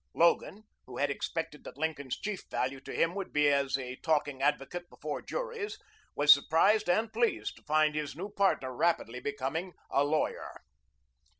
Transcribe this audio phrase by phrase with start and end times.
[0.15, 4.41] Logan, who had expected that Lincoln's chief value to him would be as a talking
[4.41, 5.77] advocate before juries,
[6.15, 10.61] was surprised and pleased to find his new partner rapidly becoming a lawyer.